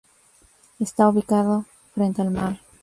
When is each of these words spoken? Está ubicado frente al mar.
Está 0.79 1.07
ubicado 1.07 1.67
frente 1.93 2.23
al 2.23 2.31
mar. 2.31 2.59